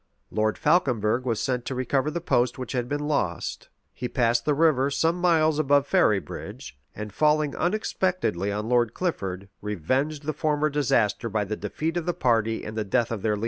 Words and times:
[]Lord 0.31 0.57
Falconberg 0.57 1.25
was 1.25 1.39
sent 1.39 1.63
to 1.65 1.75
recover 1.75 2.09
the 2.09 2.19
post 2.21 2.57
which 2.57 2.71
had 2.71 2.89
been 2.89 3.07
lost: 3.07 3.69
he 3.93 4.07
passed 4.09 4.45
the 4.45 4.55
river 4.55 4.89
some 4.89 5.15
miles 5.21 5.59
above 5.59 5.85
Ferrybridge, 5.85 6.75
and 6.95 7.13
falling 7.13 7.55
unexpectedly 7.55 8.51
on 8.51 8.67
Lord 8.67 8.95
Clifford, 8.95 9.47
revenged 9.61 10.23
the 10.23 10.33
former 10.33 10.71
disaster 10.71 11.29
by 11.29 11.43
the 11.45 11.55
defeat 11.55 11.97
of 11.97 12.07
the 12.07 12.15
party 12.15 12.63
and 12.65 12.75
the 12.75 12.83
death 12.83 13.11
of 13.11 13.21
their 13.21 13.35
leader. 13.35 13.39